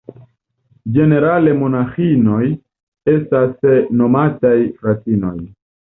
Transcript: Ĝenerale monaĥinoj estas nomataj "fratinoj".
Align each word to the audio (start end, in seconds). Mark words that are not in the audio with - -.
Ĝenerale 0.95 1.53
monaĥinoj 1.59 2.41
estas 3.17 3.73
nomataj 4.05 4.59
"fratinoj". 4.83 5.37